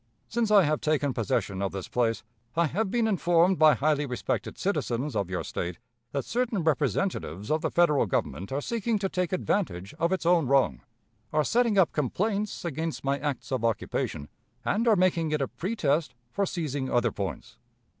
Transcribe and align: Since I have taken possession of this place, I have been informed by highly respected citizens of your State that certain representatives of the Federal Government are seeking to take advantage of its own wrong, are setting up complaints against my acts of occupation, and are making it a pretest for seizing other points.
Since 0.27 0.49
I 0.49 0.63
have 0.63 0.81
taken 0.81 1.13
possession 1.13 1.61
of 1.61 1.71
this 1.73 1.87
place, 1.87 2.23
I 2.55 2.65
have 2.65 2.89
been 2.89 3.05
informed 3.05 3.59
by 3.59 3.75
highly 3.75 4.07
respected 4.07 4.57
citizens 4.57 5.15
of 5.15 5.29
your 5.29 5.43
State 5.43 5.77
that 6.11 6.25
certain 6.25 6.63
representatives 6.63 7.51
of 7.51 7.61
the 7.61 7.69
Federal 7.69 8.07
Government 8.07 8.51
are 8.51 8.61
seeking 8.61 8.97
to 8.97 9.09
take 9.09 9.31
advantage 9.31 9.93
of 9.99 10.11
its 10.11 10.25
own 10.25 10.47
wrong, 10.47 10.81
are 11.31 11.43
setting 11.43 11.77
up 11.77 11.91
complaints 11.91 12.65
against 12.65 13.03
my 13.03 13.19
acts 13.19 13.51
of 13.51 13.63
occupation, 13.63 14.27
and 14.65 14.87
are 14.87 14.95
making 14.95 15.29
it 15.33 15.39
a 15.43 15.47
pretest 15.47 16.15
for 16.31 16.47
seizing 16.47 16.89
other 16.89 17.11
points. 17.11 17.59